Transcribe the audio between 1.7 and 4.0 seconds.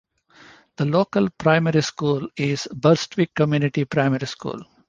school is Burstwick Community